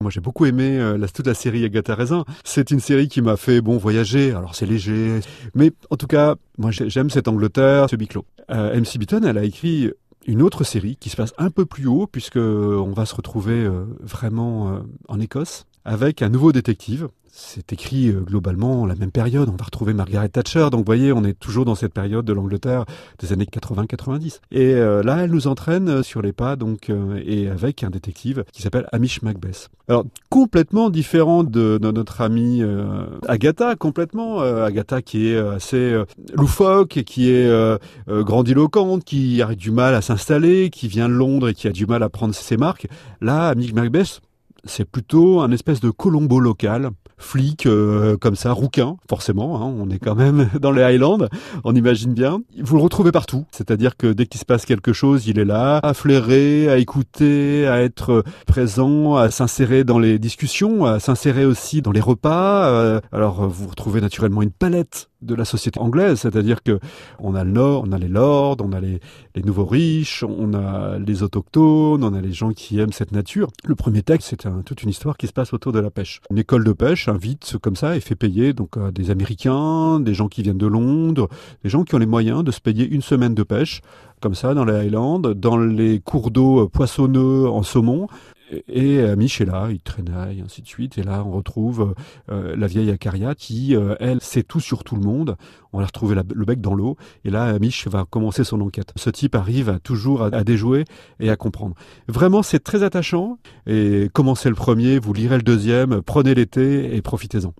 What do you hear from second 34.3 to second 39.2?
Agatha qui est assez loufoque, qui est grandiloquente,